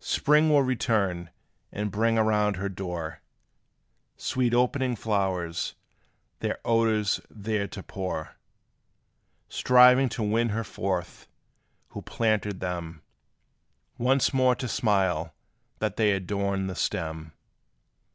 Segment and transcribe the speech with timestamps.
[0.04, 1.30] _"Spring will return,
[1.72, 3.20] and bring around her door
[4.18, 5.74] Sweet opening flowers,
[6.40, 8.36] their odors there to pour,
[9.48, 11.26] Striving to win her forth,
[11.88, 13.00] who planted them,
[13.96, 15.32] Once more to smile
[15.78, 17.32] that they adorn the stem.